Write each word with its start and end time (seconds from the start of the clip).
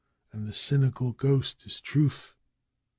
And 0.31 0.47
the 0.47 0.51
cynical 0.51 1.11
ghost 1.11 1.63
is 1.67 1.79
Truth! 1.79 2.33